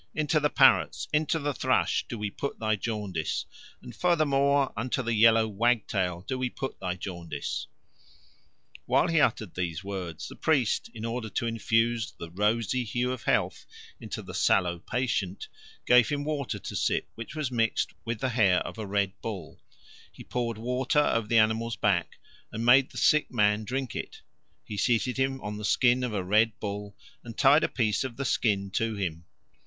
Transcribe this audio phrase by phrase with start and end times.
[0.15, 3.45] Into the parrots, into the thrush, do we put thy jaundice,
[3.83, 7.67] and, furthermore, into the yellow wagtail do we put thy jaundice."
[8.87, 13.25] While he uttered these words, the priest, in order to infuse the rosy hue of
[13.25, 13.67] health
[13.99, 15.47] into the sallow patient,
[15.85, 19.61] gave him water to sip which was mixed with the hair of a red bull;
[20.11, 22.17] he poured water over the animal's back
[22.51, 24.23] and made the sick man drink it;
[24.65, 28.17] he seated him on the skin of a red bull and tied a piece of
[28.17, 29.25] the skin to him.